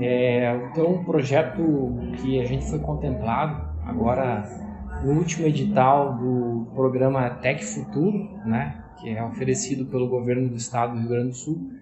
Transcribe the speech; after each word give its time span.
É, 0.00 0.54
então, 0.70 0.92
um 0.92 1.04
projeto 1.04 1.62
que 2.20 2.40
a 2.40 2.44
gente 2.44 2.64
foi 2.66 2.78
contemplado 2.78 3.68
agora 3.84 4.44
no 5.04 5.12
último 5.12 5.46
edital 5.46 6.16
do 6.16 6.68
programa 6.74 7.28
Tec 7.30 7.62
Futuro, 7.62 8.28
né, 8.44 8.84
que 9.00 9.10
é 9.10 9.24
oferecido 9.24 9.86
pelo 9.86 10.08
governo 10.08 10.48
do 10.48 10.56
estado 10.56 10.92
do 10.92 11.00
Rio 11.00 11.08
Grande 11.08 11.28
do 11.28 11.34
Sul, 11.34 11.72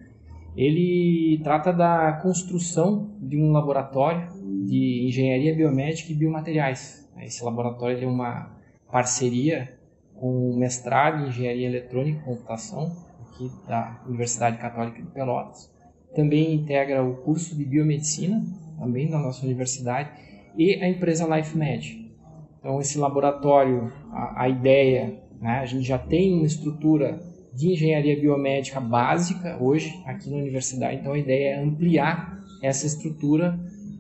ele 0.57 1.41
trata 1.45 1.73
da 1.73 2.15
construção 2.23 3.11
de 3.21 3.37
um 3.37 3.53
laboratório 3.53 4.29
de 4.65 5.07
engenharia 5.07 5.55
biomédica 5.55 6.13
e 6.13 6.15
biomateriais. 6.15 7.07
Esse 7.21 7.45
laboratório 7.45 8.03
é 8.03 8.07
uma 8.07 8.51
parceria 8.91 9.77
com 10.15 10.51
o 10.51 10.57
mestrado 10.57 11.25
em 11.25 11.29
engenharia 11.29 11.67
eletrônica 11.67 12.21
e 12.21 12.25
computação 12.25 12.97
aqui 13.21 13.51
da 13.69 14.01
Universidade 14.07 14.57
Católica 14.57 15.03
de 15.03 15.09
Pelotas. 15.09 15.76
Também 16.17 16.55
integra 16.55 17.05
o 17.05 17.17
curso 17.17 17.55
de 17.55 17.65
biomedicina, 17.65 18.43
também 18.79 19.11
da 19.11 19.19
nossa 19.19 19.45
universidade, 19.45 20.11
e 20.57 20.75
a 20.83 20.89
empresa 20.89 21.27
LifeMed. 21.27 22.11
Então, 22.59 22.81
esse 22.81 22.99
laboratório, 22.99 23.93
a, 24.11 24.45
a 24.45 24.49
ideia, 24.49 25.23
né, 25.39 25.59
a 25.59 25.67
gente 25.67 25.87
já 25.87 25.99
tem 25.99 26.33
uma 26.33 26.47
estrutura 26.47 27.21
de 27.55 27.73
engenharia 27.73 28.19
biomédica 28.19 28.81
básica 28.81 29.57
hoje 29.61 30.03
aqui 30.07 30.31
na 30.31 30.37
universidade, 30.37 31.01
então 31.01 31.13
a 31.13 31.19
ideia 31.19 31.55
é 31.55 31.63
ampliar 31.63 32.39
essa 32.63 32.87
estrutura 32.87 33.59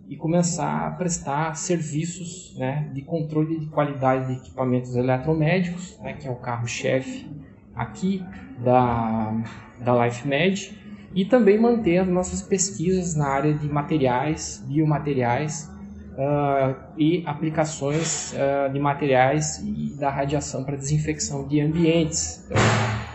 e 0.09 0.17
começar 0.17 0.87
a 0.87 0.91
prestar 0.93 1.55
serviços 1.55 2.57
né, 2.59 2.91
de 2.95 3.03
controle 3.03 3.59
de 3.59 3.67
qualidade 3.67 4.27
de 4.27 4.41
equipamentos 4.41 4.97
eletromédicos, 4.97 5.99
né, 6.01 6.15
que 6.15 6.27
é 6.27 6.31
o 6.31 6.37
carro-chefe 6.37 7.27
aqui 7.75 8.23
da, 8.63 9.43
da 9.85 10.07
LifeMed, 10.07 10.86
e 11.17 11.25
também 11.25 11.59
manter 11.59 11.97
as 11.97 12.07
nossas 12.07 12.43
pesquisas 12.43 13.17
na 13.17 13.27
área 13.27 13.55
de 13.55 13.67
materiais, 13.67 14.63
biomateriais 14.69 15.67
uh, 16.13 16.77
e 16.99 17.23
aplicações 17.25 18.35
uh, 18.35 18.71
de 18.71 18.79
materiais 18.79 19.59
e 19.65 19.99
da 19.99 20.11
radiação 20.11 20.63
para 20.63 20.77
desinfecção 20.77 21.49
de 21.49 21.59
ambientes. 21.59 22.45
Então, 22.45 22.59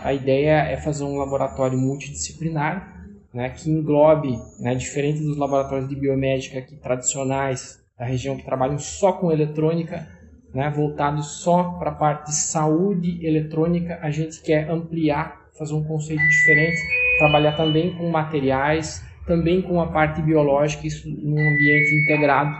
a 0.02 0.12
ideia 0.12 0.64
é 0.64 0.76
fazer 0.78 1.04
um 1.04 1.16
laboratório 1.16 1.78
multidisciplinar 1.78 2.92
né, 3.32 3.50
que 3.50 3.70
englobe, 3.70 4.36
né, 4.58 4.74
diferente 4.74 5.20
dos 5.20 5.36
laboratórios 5.36 5.88
de 5.88 5.94
biomédica 5.94 6.58
aqui, 6.58 6.74
tradicionais 6.74 7.80
da 7.96 8.04
região 8.04 8.36
que 8.36 8.44
trabalham 8.44 8.80
só 8.80 9.12
com 9.12 9.30
eletrônica, 9.30 10.08
né, 10.52 10.68
voltados 10.70 11.40
só 11.40 11.78
para 11.78 11.90
a 11.90 11.94
parte 11.94 12.30
de 12.30 12.34
saúde 12.34 13.24
eletrônica, 13.24 14.00
a 14.02 14.10
gente 14.10 14.42
quer 14.42 14.68
ampliar, 14.68 15.40
fazer 15.56 15.72
um 15.72 15.84
conceito 15.84 16.20
diferente, 16.20 16.76
trabalhar 17.18 17.56
também 17.56 17.94
com 17.96 18.10
materiais, 18.10 19.04
também 19.26 19.62
com 19.62 19.80
a 19.80 19.86
parte 19.86 20.20
biológica, 20.20 20.86
isso 20.86 21.08
num 21.08 21.38
ambiente 21.38 21.94
integrado, 22.02 22.54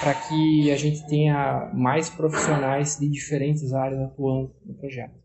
para 0.00 0.14
que 0.14 0.70
a 0.70 0.76
gente 0.76 1.06
tenha 1.08 1.70
mais 1.72 2.08
profissionais 2.10 2.98
de 2.98 3.08
diferentes 3.08 3.72
áreas 3.72 4.00
atuando 4.00 4.54
no 4.64 4.74
projeto. 4.74 5.23